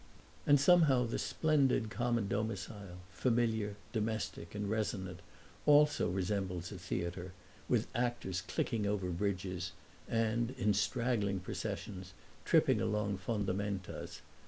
[0.47, 5.19] And somehow the splendid common domicile, familiar, domestic, and resonant,
[5.67, 7.33] also resembles a theater,
[7.69, 9.73] with actors clicking over bridges
[10.07, 12.13] and, in straggling processions,
[12.45, 14.21] tripping along fondamentas.